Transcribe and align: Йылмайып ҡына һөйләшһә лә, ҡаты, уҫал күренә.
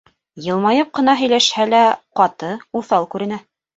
Йылмайып 0.45 0.87
ҡына 0.99 1.15
һөйләшһә 1.21 1.67
лә, 1.73 1.83
ҡаты, 2.21 2.51
уҫал 2.81 3.07
күренә. 3.13 3.43